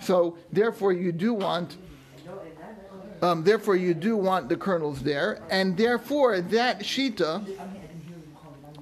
So 0.00 0.36
therefore, 0.50 0.92
you 0.92 1.12
do 1.12 1.34
want. 1.34 1.76
Um, 3.20 3.44
therefore, 3.44 3.76
you 3.76 3.94
do 3.94 4.16
want 4.16 4.48
the 4.48 4.56
kernels 4.56 5.00
there, 5.00 5.40
and 5.48 5.76
therefore 5.76 6.40
that 6.40 6.80
shita 6.80 7.46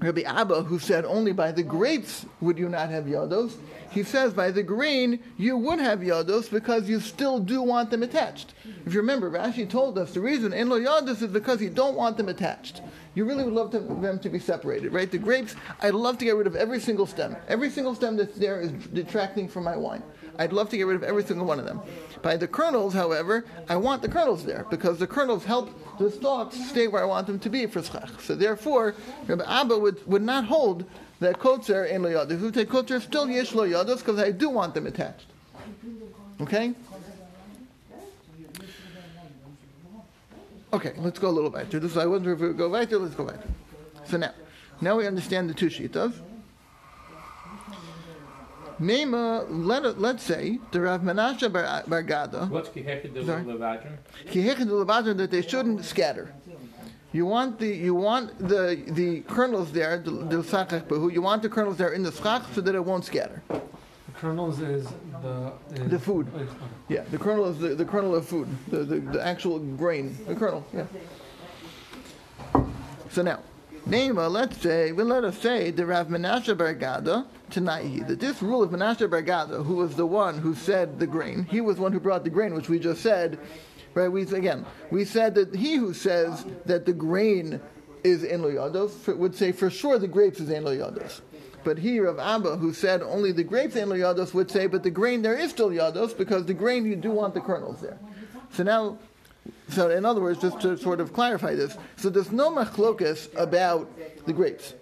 Rabbi 0.00 0.22
Abba, 0.22 0.62
who 0.62 0.78
said 0.78 1.04
only 1.04 1.32
by 1.32 1.52
the 1.52 1.62
grapes 1.62 2.24
would 2.40 2.58
you 2.58 2.70
not 2.70 2.88
have 2.88 3.04
yodos, 3.04 3.56
he 3.90 4.02
says 4.02 4.32
by 4.32 4.50
the 4.50 4.62
grain 4.62 5.20
you 5.36 5.56
would 5.56 5.80
have 5.80 6.00
yodos 6.00 6.50
because 6.50 6.88
you 6.88 7.00
still 7.00 7.38
do 7.38 7.60
want 7.62 7.90
them 7.90 8.02
attached. 8.02 8.54
If 8.86 8.94
you 8.94 9.00
remember, 9.00 9.30
Rashi 9.30 9.68
told 9.68 9.98
us 9.98 10.14
the 10.14 10.20
reason 10.20 10.52
in 10.52 10.68
lo 10.68 10.78
yodos 10.78 11.22
is 11.22 11.30
because 11.30 11.60
you 11.60 11.70
don't 11.70 11.96
want 11.96 12.16
them 12.16 12.28
attached. 12.28 12.82
You 13.14 13.24
really 13.24 13.44
would 13.44 13.54
love 13.54 13.72
to, 13.72 13.80
them 13.80 14.20
to 14.20 14.28
be 14.28 14.38
separated, 14.38 14.92
right? 14.92 15.10
The 15.10 15.18
grapes, 15.18 15.56
I'd 15.80 15.94
love 15.94 16.18
to 16.18 16.24
get 16.24 16.36
rid 16.36 16.46
of 16.46 16.54
every 16.54 16.78
single 16.78 17.06
stem. 17.06 17.36
Every 17.48 17.68
single 17.68 17.94
stem 17.94 18.16
that's 18.16 18.38
there 18.38 18.60
is 18.60 18.70
detracting 18.70 19.48
from 19.48 19.64
my 19.64 19.76
wine. 19.76 20.02
I'd 20.38 20.52
love 20.52 20.70
to 20.70 20.76
get 20.76 20.86
rid 20.86 20.96
of 20.96 21.02
every 21.02 21.24
single 21.24 21.44
one 21.44 21.58
of 21.58 21.66
them. 21.66 21.80
By 22.22 22.36
the 22.36 22.46
kernels, 22.46 22.94
however, 22.94 23.44
I 23.68 23.76
want 23.76 24.00
the 24.02 24.08
kernels 24.08 24.44
there 24.44 24.64
because 24.70 24.98
the 24.98 25.06
kernels 25.06 25.44
help 25.44 25.70
the 25.98 26.10
stalks 26.10 26.56
stay 26.68 26.86
where 26.86 27.02
I 27.02 27.06
want 27.06 27.26
them 27.26 27.38
to 27.40 27.50
be 27.50 27.66
for 27.66 27.82
schach. 27.82 28.20
So 28.20 28.34
therefore, 28.34 28.94
Rabbi 29.26 29.44
Abba 29.44 29.78
would, 29.78 30.06
would 30.06 30.22
not 30.22 30.44
hold 30.44 30.84
that 31.20 31.38
kotzer 31.38 31.88
in 31.88 32.02
lo 32.02 32.26
He 32.26 32.36
would 32.36 32.54
take 32.54 32.68
kotzer 32.68 33.00
still 33.00 33.28
yesh 33.28 33.54
lo 33.54 33.66
because 33.66 34.18
I 34.18 34.30
do 34.30 34.48
want 34.50 34.74
them 34.74 34.86
attached. 34.86 35.26
Okay? 36.40 36.74
Okay, 40.72 40.92
let's 40.98 41.18
go 41.18 41.28
a 41.28 41.30
little 41.30 41.50
weiter. 41.50 41.78
This 41.80 41.96
I 41.96 42.06
wonder 42.06 42.32
if 42.32 42.40
we 42.40 42.52
go 42.52 42.68
weiter. 42.68 42.98
Let's 42.98 43.14
go 43.14 43.24
weiter. 43.24 43.48
So 44.04 44.16
now, 44.16 44.32
now 44.80 44.96
we 44.96 45.06
understand 45.06 45.50
the 45.50 45.54
two 45.54 45.66
shitas. 45.66 46.14
Nema, 48.80 49.44
let, 49.50 50.00
let's 50.00 50.22
say, 50.22 50.58
the 50.70 50.80
Rav 50.80 51.02
Menashe 51.02 51.52
Bar, 51.52 51.84
Bar 51.86 52.02
Gada, 52.02 52.46
What's 52.46 52.70
Kihekid 52.70 53.12
the 53.12 53.26
Sorry? 53.26 53.44
Levadrin? 53.44 53.98
Ki 54.30 54.42
hechid 54.42 55.16
that 55.18 55.30
they 55.30 55.42
shouldn't 55.42 55.84
scatter. 55.84 56.32
You 57.12 57.26
want 57.26 57.58
the 57.58 57.66
you 57.66 57.94
want 57.94 58.38
the 58.38 58.80
the 58.88 59.20
kernels 59.22 59.72
there, 59.72 59.98
the, 59.98 60.10
the 60.10 61.10
you 61.12 61.20
want 61.20 61.42
the 61.42 61.48
kernels 61.48 61.76
there 61.76 61.92
in 61.92 62.02
the 62.04 62.12
schach 62.12 62.44
so 62.54 62.60
that 62.60 62.74
it 62.74 62.84
won't 62.84 63.04
scatter. 63.04 63.42
The 63.48 63.60
kernels 64.14 64.60
is 64.60 64.86
the 65.22 65.52
is, 65.74 65.88
The 65.88 65.98
food. 65.98 66.28
Oh, 66.34 66.38
is- 66.38 66.50
Yeah, 66.88 67.02
the 67.10 67.18
kernel 67.18 67.46
is 67.46 67.58
the, 67.58 67.74
the 67.74 67.84
kernel 67.84 68.14
of 68.14 68.26
food, 68.28 68.48
the, 68.68 68.78
the, 68.84 69.00
the 69.00 69.26
actual 69.26 69.58
grain, 69.58 70.16
the 70.28 70.36
kernel. 70.36 70.64
Yeah. 70.72 70.86
So 73.10 73.22
now, 73.22 73.40
Nema, 73.88 74.30
let's 74.30 74.58
say, 74.58 74.92
well, 74.92 75.06
let 75.06 75.24
us 75.24 75.36
say 75.38 75.72
the 75.72 75.84
Rav 75.86 76.06
Menashe 76.08 76.56
Bar 76.56 76.74
Gada 76.74 77.26
tonight 77.50 78.06
that 78.06 78.20
this 78.20 78.40
rule 78.40 78.62
of 78.62 78.70
Menashe 78.70 79.10
Bar 79.10 79.22
Gada, 79.22 79.62
who 79.64 79.74
was 79.74 79.96
the 79.96 80.06
one 80.06 80.38
who 80.38 80.54
said 80.54 81.00
the 81.00 81.06
grain, 81.08 81.44
he 81.50 81.60
was 81.60 81.78
one 81.78 81.90
who 81.92 81.98
brought 81.98 82.22
the 82.22 82.30
grain, 82.30 82.54
which 82.54 82.68
we 82.68 82.78
just 82.78 83.02
said, 83.02 83.38
right? 83.94 84.08
We 84.08 84.22
again, 84.22 84.66
we 84.90 85.04
said 85.04 85.34
that 85.36 85.54
he 85.54 85.76
who 85.76 85.94
says 85.94 86.44
that 86.66 86.86
the 86.86 86.92
grain 86.92 87.60
is 88.02 88.24
in 88.24 88.40
loyados 88.40 89.16
would 89.16 89.34
say 89.34 89.52
for 89.52 89.70
sure 89.70 89.98
the 89.98 90.08
grapes 90.08 90.40
is 90.40 90.50
in 90.50 90.64
loyados. 90.64 91.20
But 91.62 91.78
he, 91.78 92.00
Rav 92.00 92.18
Abba, 92.18 92.56
who 92.56 92.72
said 92.72 93.02
only 93.02 93.32
the 93.32 93.44
grapes 93.44 93.76
in 93.76 93.88
loyados, 93.88 94.32
would 94.32 94.50
say, 94.50 94.66
but 94.66 94.82
the 94.82 94.90
grain 94.90 95.20
there 95.20 95.36
is 95.36 95.50
still 95.50 95.68
yados 95.68 96.16
because 96.16 96.46
the 96.46 96.54
grain 96.54 96.86
you 96.86 96.96
do 96.96 97.10
want 97.10 97.34
the 97.34 97.40
kernels 97.40 97.82
there. 97.82 97.98
So 98.52 98.62
now 98.62 98.98
so, 99.68 99.90
in 99.90 100.04
other 100.04 100.20
words, 100.20 100.40
just 100.40 100.60
to 100.62 100.76
sort 100.76 101.00
of 101.00 101.12
clarify 101.12 101.54
this, 101.54 101.76
so 101.96 102.10
there's 102.10 102.32
no 102.32 102.50
machlokas 102.50 103.28
about 103.36 103.88
the 104.26 104.32
grapes. 104.32 104.74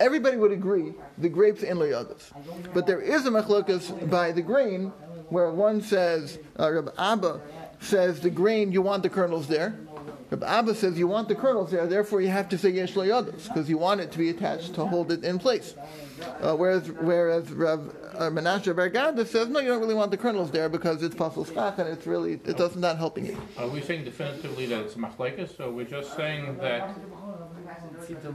Everybody 0.00 0.36
would 0.36 0.52
agree 0.52 0.94
the 1.18 1.28
grapes 1.28 1.62
in 1.62 1.76
loyadas, 1.76 2.30
but 2.72 2.86
there 2.86 3.00
is 3.00 3.26
a 3.26 3.30
machlokas 3.30 4.08
by 4.08 4.32
the 4.32 4.42
grain, 4.42 4.92
where 5.28 5.50
one 5.50 5.82
says, 5.82 6.38
uh, 6.58 6.70
Rabbi 6.70 6.90
Abba 6.96 7.40
says 7.80 8.20
the 8.20 8.30
grain 8.30 8.72
you 8.72 8.82
want 8.82 9.02
the 9.02 9.08
kernels 9.08 9.48
there. 9.48 9.78
Rabbi 10.30 10.46
Abba 10.46 10.74
says 10.74 10.98
you 10.98 11.08
want 11.08 11.28
the 11.28 11.34
kernels 11.34 11.70
there, 11.70 11.86
therefore 11.86 12.20
you 12.20 12.28
have 12.28 12.50
to 12.50 12.58
say 12.58 12.68
yesh 12.70 12.92
loyadas 12.94 13.48
because 13.48 13.68
you 13.68 13.78
want 13.78 14.00
it 14.00 14.12
to 14.12 14.18
be 14.18 14.28
attached 14.28 14.74
to 14.74 14.84
hold 14.84 15.10
it 15.10 15.24
in 15.24 15.38
place. 15.38 15.74
Uh, 16.42 16.54
whereas, 16.54 16.90
whereas 16.90 17.50
Rav 17.50 17.94
uh, 18.14 18.22
Menashe 18.30 18.74
Bar 18.74 18.88
Gada 18.90 19.24
says 19.24 19.48
no, 19.48 19.60
you 19.60 19.68
don't 19.68 19.80
really 19.80 19.94
want 19.94 20.10
the 20.10 20.16
kernels 20.16 20.50
there 20.50 20.68
because 20.68 21.02
it's 21.02 21.14
pasul 21.14 21.44
schach 21.44 21.78
and 21.78 21.88
it's 21.88 22.06
really 22.06 22.32
it 22.32 22.56
does 22.56 22.76
not 22.76 22.98
helping 22.98 23.24
you. 23.24 23.40
Are 23.56 23.68
we 23.68 23.80
saying 23.80 24.04
definitively 24.04 24.66
that 24.66 24.80
it's 24.82 24.94
machlekes, 24.94 25.56
So 25.56 25.70
we're 25.70 25.84
just 25.84 26.14
saying 26.16 26.58
that 26.58 26.94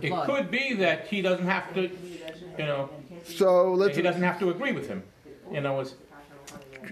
it 0.01 0.25
could 0.25 0.50
be 0.50 0.73
that 0.75 1.07
he 1.07 1.21
doesn't 1.21 1.45
have 1.45 1.73
to, 1.75 1.81
you 1.81 2.65
know, 2.65 2.89
So 3.23 3.73
let's 3.73 3.95
he 3.95 4.01
doesn't 4.01 4.23
have 4.23 4.39
to 4.39 4.50
agree 4.50 4.71
with 4.71 4.88
him. 4.88 5.03
You 5.51 5.62
know, 5.62 5.81
it's 5.81 5.95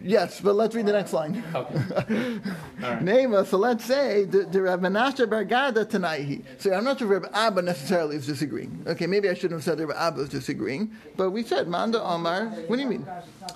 yes, 0.03 0.41
but 0.41 0.55
let's 0.55 0.75
read 0.75 0.86
the 0.86 0.93
next 0.93 1.13
line. 1.13 1.43
okay. 1.53 1.74
All 1.74 1.74
right. 1.74 3.00
Nema, 3.03 3.46
so 3.46 3.58
let's 3.58 3.86
say 3.86 4.25
the, 4.25 4.43
the 4.43 4.62
Rav 4.62 4.79
Menashe 4.79 5.29
Bar 5.29 5.43
Gada 5.46 5.86
tonight. 5.86 6.43
So 6.58 6.74
I'm 6.74 6.84
not 6.84 7.00
sure 7.00 7.08
Rav 7.08 7.25
Abba 7.34 7.62
necessarily 7.62 8.15
is 8.15 8.25
disagreeing. 8.25 8.84
Okay, 8.88 9.08
maybe 9.08 9.29
I 9.29 9.34
shouldn't 9.34 9.53
have 9.53 9.63
said 9.63 9.79
Rav 9.79 9.96
Abba 9.98 10.22
is 10.22 10.29
disagreeing, 10.29 10.91
but 11.17 11.31
we 11.31 11.43
said 11.43 11.67
Manda 11.67 12.01
Omar. 12.01 12.48
What 12.67 12.75
do 12.75 12.81
you 12.81 12.89
mean? 12.89 13.05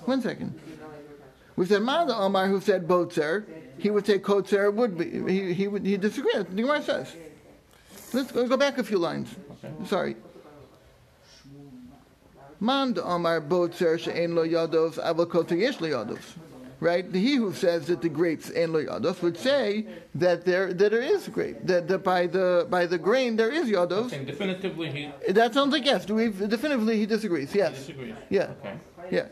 One 0.06 0.22
second. 0.22 0.60
We 1.56 1.66
said 1.66 1.82
Manda 1.82 2.16
Omar, 2.16 2.48
who 2.48 2.60
said 2.60 2.88
Botzer. 2.88 3.46
He 3.78 3.90
would 3.90 4.06
say 4.06 4.20
Kotzer 4.20 4.74
would 4.74 4.98
be. 4.98 5.32
He 5.32 5.54
he 5.54 5.68
would 5.68 5.86
he 5.86 5.98
disagree. 5.98 6.32
The 6.34 6.44
Gemara 6.44 6.82
says. 6.82 7.16
Let's 8.14 8.32
go, 8.32 8.48
go 8.48 8.56
back 8.58 8.78
a 8.78 8.84
few 8.84 8.98
lines. 8.98 9.36
Sorry. 9.86 10.16
Manda 12.60 13.04
Omar 13.04 13.42
Botzer 13.42 14.00
she'en 14.00 14.36
lo 14.36 14.46
yados 14.46 14.98
aval 15.04 15.26
Kotzer 15.26 15.60
yesh 15.60 15.82
lo 15.82 16.18
right? 16.80 17.06
He 17.14 17.36
who 17.36 17.54
says 17.54 17.88
that 17.88 18.02
the 18.02 18.10
grapes 18.10 18.50
in 18.50 18.74
lo 18.74 18.84
yados 18.84 19.22
would 19.22 19.38
say 19.38 19.86
that 20.16 20.46
there 20.46 20.74
that 20.74 20.92
there 20.92 21.02
is 21.02 21.28
grape 21.28 21.58
that, 21.64 21.88
that 21.88 22.04
by 22.04 22.28
the 22.28 22.68
by 22.70 22.86
the 22.86 22.98
grain 22.98 23.36
there 23.36 23.52
is 23.52 23.70
yados. 23.70 24.10
Saying 24.10 24.26
definitively 24.26 24.92
he 24.92 25.32
That 25.32 25.54
sounds 25.54 25.72
like 25.72 25.86
yes. 25.86 26.06
Do 26.06 26.16
we 26.16 26.30
definitively 26.30 26.98
he 26.98 27.06
disagrees? 27.06 27.54
Yes. 27.54 27.78
disagrees. 27.78 28.16
Yeah. 28.30 28.54
Okay. 28.60 28.76
Yeah. 29.12 29.28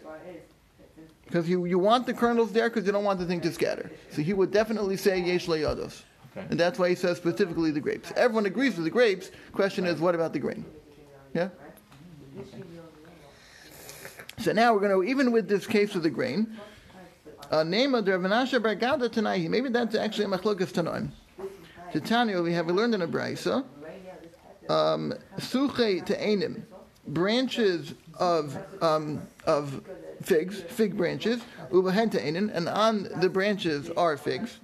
Because 1.26 1.50
you, 1.50 1.66
you 1.66 1.80
want 1.80 2.06
the 2.06 2.14
kernels 2.14 2.52
there 2.52 2.70
because 2.70 2.86
you 2.86 2.92
don't 2.92 3.04
want 3.04 3.18
the 3.20 3.26
thing 3.26 3.42
to 3.42 3.52
scatter. 3.52 3.90
So 4.12 4.22
he 4.22 4.34
would 4.34 4.52
definitely 4.52 4.98
say 4.98 5.20
yesh 5.20 5.48
lo 5.48 5.58
yados. 5.58 6.04
Okay. 6.36 6.46
And 6.50 6.60
that's 6.60 6.78
why 6.78 6.90
he 6.90 6.96
says 6.96 7.18
specifically 7.18 7.72
the 7.72 7.80
grapes. 7.80 8.12
Everyone 8.16 8.46
agrees 8.46 8.76
with 8.76 8.86
the 8.86 8.92
grapes. 8.92 9.32
Question 9.52 9.86
is, 9.86 10.00
what 10.00 10.16
about 10.16 10.34
the 10.34 10.40
grain? 10.40 10.66
Yeah? 11.34 11.50
So 14.40 14.52
now 14.52 14.74
we're 14.74 14.80
going 14.80 15.04
to, 15.04 15.10
even 15.10 15.32
with 15.32 15.48
this 15.48 15.66
case 15.68 15.96
of 15.96 16.04
the 16.04 16.10
grain, 16.10 16.58
uh, 17.52 17.64
name 17.64 17.94
of 17.94 18.08
Rav 18.08 18.20
Menashe 18.20 18.62
Bar 18.62 18.76
Tanaihi. 18.76 19.50
Maybe 19.50 19.70
that's 19.70 19.96
actually 19.96 20.26
a 20.26 20.28
machlokas 20.28 20.72
Tanoim. 20.72 21.12
Titania, 21.92 22.42
we 22.42 22.54
have 22.54 22.68
learned 22.68 22.96
in 22.96 23.04
a 23.04 23.08
brisa, 23.08 23.64
um, 24.68 25.14
suche 25.38 26.04
te'enim, 26.06 26.64
branches 27.08 27.94
of 28.16 28.58
um, 28.82 29.22
of 29.46 29.84
figs, 30.24 30.62
fig 30.62 30.98
branches, 30.98 31.42
ubahen 31.72 32.12
te'enin, 32.12 32.52
and 32.54 32.68
on 32.68 33.04
the 33.18 33.30
branches 33.30 33.92
are 33.92 34.18
figs. 34.18 34.60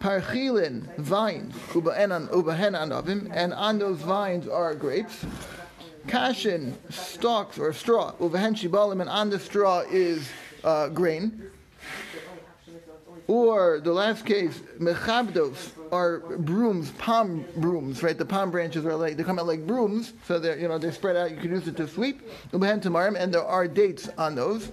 Parchilin, 0.00 0.96
vines, 0.96 1.54
ubahen 1.72 2.28
ubahen 2.30 2.72
anavim, 2.72 3.30
and 3.32 3.54
on 3.54 3.78
those 3.78 4.00
vines 4.00 4.48
are 4.48 4.74
grapes. 4.74 5.24
Kashin, 6.06 6.74
stalks 6.90 7.58
or 7.58 7.72
straw, 7.72 8.12
ubahen 8.20 8.54
shibalim, 8.54 9.00
and 9.00 9.08
on 9.08 9.30
the 9.30 9.38
straw 9.38 9.80
is 9.80 10.28
uh, 10.62 10.88
grain. 10.88 11.50
Or 13.26 13.80
the 13.80 13.92
last 13.92 14.26
case, 14.26 14.60
mechabdos 14.78 15.70
are 15.90 16.18
brooms, 16.18 16.90
palm 16.92 17.46
brooms, 17.56 18.02
right? 18.02 18.16
The 18.16 18.24
palm 18.26 18.50
branches 18.50 18.84
are 18.84 18.94
like 18.94 19.16
they 19.16 19.22
come 19.22 19.38
out 19.38 19.46
like 19.46 19.66
brooms, 19.66 20.12
so 20.26 20.38
they're 20.38 20.58
you 20.58 20.68
know 20.68 20.76
they're 20.76 20.92
spread 20.92 21.16
out. 21.16 21.30
You 21.30 21.38
can 21.38 21.50
use 21.50 21.66
it 21.66 21.76
to 21.78 21.88
sweep. 21.88 22.20
And 22.52 22.62
there 22.62 23.44
are 23.44 23.66
dates 23.66 24.10
on 24.18 24.34
those. 24.34 24.72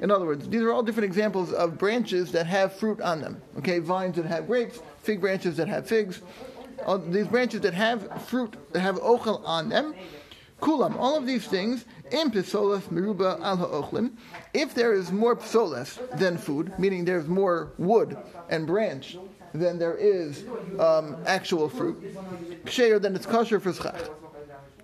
In 0.00 0.10
other 0.10 0.26
words, 0.26 0.48
these 0.48 0.62
are 0.62 0.72
all 0.72 0.82
different 0.82 1.06
examples 1.06 1.52
of 1.52 1.78
branches 1.78 2.32
that 2.32 2.46
have 2.46 2.74
fruit 2.74 3.00
on 3.00 3.20
them. 3.20 3.40
Okay, 3.58 3.78
vines 3.78 4.16
that 4.16 4.26
have 4.26 4.46
grapes, 4.46 4.80
fig 5.02 5.20
branches 5.20 5.56
that 5.56 5.68
have 5.68 5.86
figs. 5.86 6.22
All 6.84 6.98
these 6.98 7.28
branches 7.28 7.60
that 7.62 7.72
have 7.72 8.22
fruit 8.26 8.56
that 8.72 8.80
have 8.80 8.96
ochel 8.96 9.42
on 9.44 9.68
them. 9.68 9.94
Kulam, 10.60 10.96
all 10.98 11.16
of 11.16 11.26
these 11.26 11.46
things, 11.46 11.84
im 12.10 12.30
pisolas 12.30 12.82
meruba 12.84 13.40
al 13.40 13.56
ha'ochlim. 13.58 14.12
If 14.54 14.74
there 14.74 14.94
is 14.94 15.12
more 15.12 15.36
psolas 15.36 15.98
than 16.18 16.38
food, 16.38 16.72
meaning 16.78 17.04
there's 17.04 17.28
more 17.28 17.72
wood 17.78 18.16
and 18.48 18.66
branch 18.66 19.18
than 19.52 19.78
there 19.78 19.96
is 19.96 20.44
um, 20.78 21.16
actual 21.26 21.68
fruit, 21.68 22.16
ksheir, 22.64 23.00
then 23.00 23.14
it's 23.14 23.26
kosher 23.26 23.60
for 23.60 23.72
schach. 23.72 24.00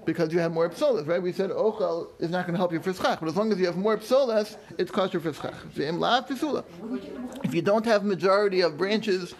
Because 0.04 0.32
you 0.32 0.40
have 0.40 0.52
more 0.52 0.68
psolas, 0.68 1.06
right? 1.06 1.22
We 1.22 1.32
said 1.32 1.50
ochel 1.50 2.08
is 2.18 2.28
not 2.28 2.46
going 2.46 2.54
to 2.54 2.58
help 2.58 2.72
you 2.72 2.80
for 2.80 2.92
schach, 2.92 3.20
but 3.20 3.28
as 3.28 3.36
long 3.36 3.52
as 3.52 3.58
you 3.58 3.66
have 3.66 3.76
more 3.76 3.96
psolas, 3.96 4.56
it's 4.76 4.90
kosher 4.90 5.20
for 5.20 5.32
schach. 5.32 5.54
If 5.74 7.54
you 7.54 7.62
don't 7.62 7.86
have 7.86 8.04
majority 8.04 8.60
of 8.60 8.76
branches, 8.76 9.34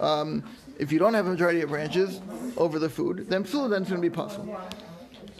um, 0.00 0.44
if 0.78 0.92
you 0.92 0.98
don't 0.98 1.14
have 1.14 1.26
a 1.26 1.30
majority 1.30 1.62
of 1.62 1.70
branches 1.70 2.20
over 2.56 2.78
the 2.78 2.90
food, 2.90 3.26
then 3.30 3.44
psula 3.44 3.70
then 3.70 3.82
it's 3.82 3.90
going 3.90 4.02
to 4.02 4.08
be 4.08 4.14
possible. 4.14 4.60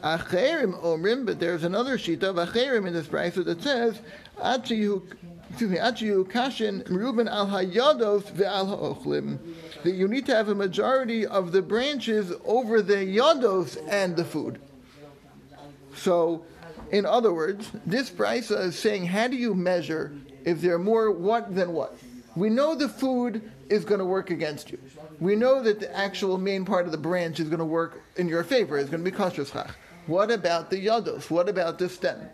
Acherim 0.02 0.80
omrim, 0.82 1.26
but 1.26 1.40
there's 1.40 1.64
another 1.64 1.98
shita 1.98 2.24
of 2.24 2.36
acherim 2.36 2.86
in 2.86 2.92
this 2.92 3.06
brisa 3.06 3.44
that 3.44 3.62
says, 3.62 4.00
Achiyu, 4.38 5.02
excuse 5.50 5.70
me, 5.70 5.78
Achiyu 5.78 6.24
kashin 6.24 6.82
meruben 6.84 7.28
al 7.28 7.46
hayados 7.46 8.22
ve'al 8.32 8.68
ha'ochlim. 8.68 9.38
That 9.82 9.92
you 9.92 10.08
need 10.08 10.26
to 10.26 10.34
have 10.34 10.48
a 10.48 10.54
majority 10.54 11.26
of 11.26 11.52
the 11.52 11.62
branches 11.62 12.32
over 12.44 12.82
the 12.82 12.96
yados 12.96 13.78
and 13.88 14.16
the 14.16 14.24
food. 14.24 14.60
So, 15.94 16.44
in 16.90 17.04
other 17.04 17.32
words, 17.32 17.70
this 17.84 18.10
brisa 18.10 18.66
is 18.66 18.78
saying, 18.78 19.06
how 19.06 19.28
do 19.28 19.36
you 19.36 19.54
measure 19.54 20.12
if 20.44 20.60
there 20.60 20.74
are 20.74 20.78
more 20.78 21.10
what 21.10 21.54
than 21.54 21.72
what? 21.72 21.96
We 22.36 22.50
know 22.50 22.74
the 22.74 22.88
food 22.88 23.50
is 23.70 23.84
going 23.84 23.98
to 23.98 24.04
work 24.04 24.30
against 24.30 24.70
you. 24.70 24.78
We 25.20 25.36
know 25.36 25.62
that 25.62 25.80
the 25.80 25.96
actual 25.96 26.38
main 26.38 26.64
part 26.64 26.86
of 26.86 26.92
the 26.92 26.98
branch 26.98 27.40
is 27.40 27.48
going 27.48 27.58
to 27.58 27.64
work 27.64 28.02
in 28.16 28.28
your 28.28 28.44
favor. 28.44 28.78
It's 28.78 28.90
going 28.90 29.04
to 29.04 29.10
be 29.10 29.16
kosher 29.16 29.44
schach. 29.44 29.74
What 30.06 30.30
about 30.30 30.70
the 30.70 30.86
yados? 30.86 31.30
What 31.30 31.50
about 31.50 31.78
the 31.78 31.86
stem? 31.88 32.30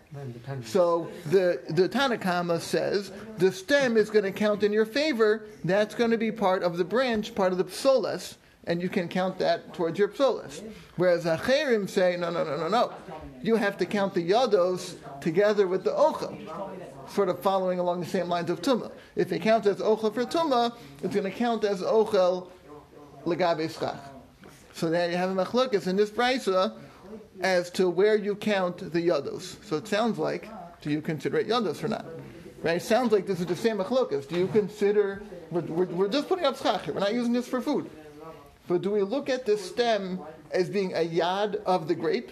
So 0.63 1.09
the 1.25 1.61
the 1.69 1.89
Tanna 1.89 2.17
Kamma 2.17 2.61
says 2.61 3.11
the 3.37 3.51
stem 3.51 3.97
is 3.97 4.09
going 4.09 4.23
to 4.23 4.31
count 4.31 4.63
in 4.63 4.71
your 4.71 4.85
favor. 4.85 5.43
That's 5.65 5.93
going 5.93 6.11
to 6.11 6.17
be 6.17 6.31
part 6.31 6.63
of 6.63 6.77
the 6.77 6.85
branch, 6.85 7.35
part 7.35 7.51
of 7.51 7.57
the 7.57 7.65
psolas, 7.65 8.35
and 8.65 8.81
you 8.81 8.87
can 8.87 9.09
count 9.09 9.37
that 9.39 9.73
towards 9.73 9.99
your 9.99 10.07
psolas. 10.07 10.61
Whereas 10.95 11.25
Acherim 11.25 11.89
say, 11.89 12.15
no, 12.17 12.29
no, 12.29 12.45
no, 12.45 12.55
no, 12.55 12.69
no. 12.69 12.93
You 13.43 13.57
have 13.57 13.77
to 13.79 13.85
count 13.85 14.13
the 14.13 14.29
yados 14.29 14.95
together 15.19 15.67
with 15.67 15.83
the 15.83 15.91
ochel, 15.91 16.37
sort 17.09 17.29
of 17.29 17.39
following 17.39 17.79
along 17.79 17.99
the 17.99 18.05
same 18.05 18.27
lines 18.29 18.49
of 18.49 18.61
tumah. 18.61 18.91
If 19.15 19.31
it 19.31 19.41
counts 19.41 19.67
as 19.67 19.77
ochel 19.77 20.13
for 20.13 20.25
tumah, 20.25 20.75
it's 21.03 21.13
going 21.13 21.29
to 21.29 21.31
count 21.31 21.63
as 21.63 21.81
ochel 21.81 22.49
legabe 23.25 23.69
schach. 23.69 23.99
So 24.73 24.89
now 24.89 25.05
you 25.05 25.15
have 25.15 25.29
a 25.29 25.45
machlokas 25.45 25.87
in 25.87 25.95
this 25.95 26.09
brisa 26.09 26.77
as 27.41 27.69
to 27.71 27.89
where 27.89 28.15
you 28.15 28.35
count 28.35 28.77
the 28.91 29.07
yados. 29.07 29.63
So 29.63 29.77
it 29.77 29.87
sounds 29.87 30.17
like 30.17 30.49
Do 30.81 30.91
you 30.91 31.01
consider 31.01 31.39
it 31.39 31.47
yados 31.47 31.83
or 31.83 31.87
not? 31.87 32.05
Right? 32.61 32.77
It 32.77 32.83
sounds 32.83 33.11
like 33.11 33.25
this 33.25 33.39
is 33.39 33.47
the 33.47 33.55
same 33.55 33.77
machlokas. 33.77 34.27
Do 34.27 34.37
you 34.37 34.47
consider 34.47 35.23
we're, 35.49 35.61
we're, 35.61 35.85
we're 35.85 36.07
just 36.07 36.27
putting 36.27 36.45
up 36.45 36.57
schach 36.57 36.83
here. 36.83 36.93
We're 36.93 36.99
not 36.99 37.13
using 37.13 37.33
this 37.33 37.47
for 37.47 37.61
food. 37.61 37.89
But 38.67 38.81
do 38.81 38.91
we 38.91 39.01
look 39.01 39.29
at 39.29 39.45
the 39.45 39.57
stem 39.57 40.19
as 40.51 40.69
being 40.69 40.93
a 40.93 41.07
yad 41.07 41.55
of 41.65 41.87
the 41.87 41.95
grape, 41.95 42.31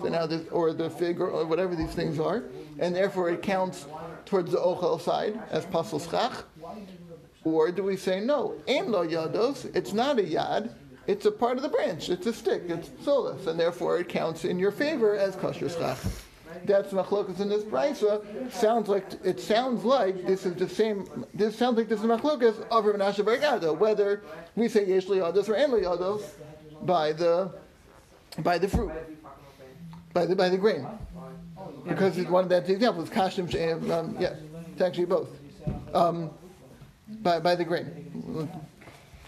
so 0.00 0.08
now 0.08 0.26
this, 0.26 0.46
or 0.50 0.72
the 0.72 0.88
fig, 0.88 1.20
or, 1.20 1.28
or 1.28 1.46
whatever 1.46 1.74
these 1.74 1.92
things 1.92 2.18
are, 2.18 2.44
and 2.78 2.94
therefore 2.94 3.30
it 3.30 3.42
counts 3.42 3.86
towards 4.26 4.52
the 4.52 4.58
ochel 4.58 5.00
side 5.00 5.40
as 5.50 5.64
pasul 5.66 6.00
schach? 6.00 6.44
Or 7.44 7.70
do 7.70 7.82
we 7.82 7.96
say 7.96 8.20
no, 8.20 8.54
ain 8.66 8.90
lo 8.90 9.06
yados? 9.06 9.74
It's 9.76 9.92
not 9.92 10.18
a 10.18 10.22
yad. 10.22 10.70
It's 11.06 11.26
a 11.26 11.30
part 11.30 11.56
of 11.58 11.62
the 11.62 11.68
branch. 11.68 12.08
It's 12.08 12.26
a 12.26 12.32
stick. 12.32 12.62
It's 12.68 12.90
solus, 13.04 13.46
and 13.46 13.60
therefore 13.60 13.98
it 13.98 14.08
counts 14.08 14.44
in 14.44 14.58
your 14.58 14.70
favor 14.70 15.14
as 15.16 15.36
kosher 15.36 15.68
schach. 15.68 15.98
That's 16.64 16.92
machlokas 16.92 17.40
in 17.40 17.48
this 17.48 17.64
brisa. 17.64 18.50
Sounds 18.52 18.88
like 18.88 19.06
it 19.24 19.40
sounds 19.40 19.84
like 19.84 20.26
this 20.26 20.46
is 20.46 20.54
the 20.54 20.68
same. 20.68 21.26
This 21.34 21.56
sounds 21.56 21.76
like 21.76 21.88
this 21.88 22.00
is 22.00 22.06
machlokas 22.06 22.60
of 22.70 22.84
Rav 22.84 22.96
Menashe 22.96 23.78
Whether 23.78 24.22
we 24.56 24.68
say 24.68 24.86
yesh 24.86 25.06
yados 25.06 25.48
or 25.48 25.56
en 25.56 25.70
yados 25.70 26.22
by 26.82 27.12
the 27.12 27.52
by 28.38 28.58
the 28.58 28.68
fruit, 28.68 28.92
by 30.12 30.26
the 30.26 30.34
by 30.34 30.48
the 30.48 30.58
grain, 30.58 30.86
because 31.86 32.18
it's 32.18 32.30
one 32.30 32.44
of 32.44 32.50
the 32.50 32.72
examples. 32.72 33.10
Kashim, 33.10 33.90
um, 33.90 34.16
yeah, 34.18 34.34
it's 34.72 34.80
actually 34.80 35.06
both. 35.06 35.28
Um, 35.92 36.30
by 37.22 37.38
by 37.40 37.54
the 37.54 37.64
grain. 37.64 38.48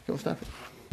Go 0.07 0.17
stop 0.17 0.41
it. 0.41 0.49